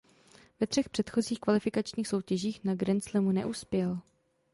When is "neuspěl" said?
3.31-3.99